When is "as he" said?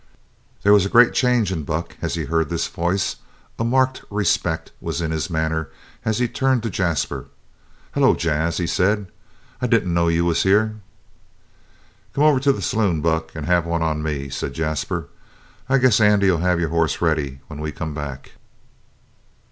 2.01-2.25, 6.03-6.27